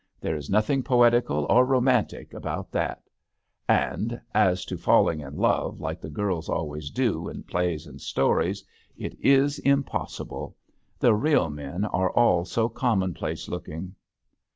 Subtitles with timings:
[0.19, 3.03] There is nothing poetical or romantic about that;
[3.69, 8.63] and as to falling in love like the girls always do in plays and stories,
[8.97, 10.55] it is impos sible.
[10.97, 13.93] The real men are all so commonplace looking."